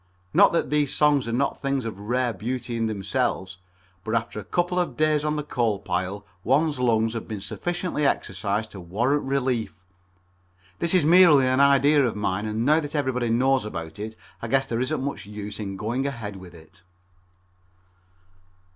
Not 0.33 0.51
that 0.53 0.71
these 0.71 0.91
songs 0.91 1.27
are 1.27 1.31
not 1.31 1.61
things 1.61 1.85
of 1.85 1.99
rare 1.99 2.33
beauty 2.33 2.75
in 2.75 2.87
themselves, 2.87 3.57
but 4.03 4.15
after 4.15 4.39
a 4.39 4.85
day 4.87 5.21
on 5.21 5.35
the 5.35 5.43
coal 5.43 5.77
pile 5.77 6.25
one's 6.43 6.79
lungs 6.79 7.13
have 7.13 7.27
been 7.27 7.39
sufficiently 7.39 8.03
exercised 8.07 8.71
to 8.71 8.79
warrant 8.79 9.21
relief. 9.25 9.75
This 10.79 10.95
is 10.95 11.05
merely 11.05 11.45
an 11.45 11.59
idea 11.59 12.03
of 12.03 12.15
mine, 12.15 12.47
and 12.47 12.65
now 12.65 12.79
that 12.79 12.95
everybody 12.95 13.29
knows 13.29 13.63
about 13.63 13.99
it 13.99 14.15
I 14.41 14.47
guess 14.47 14.65
there 14.65 14.81
isn't 14.81 15.03
much 15.03 15.27
use 15.27 15.59
in 15.59 15.77
going 15.77 16.07
ahead 16.07 16.35
with 16.35 16.55
it. 16.55 16.81